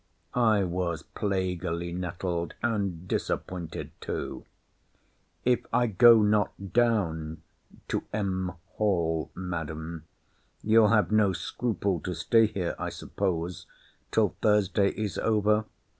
[0.33, 4.45] I was plaguily nettled, and disappointed too.
[5.45, 7.43] If I go not down
[7.89, 8.55] to Mr.
[8.77, 10.05] Hall, Madam,
[10.63, 13.67] you'll have no scruple to stay here, I suppose,
[14.09, 15.65] till Thursday is over?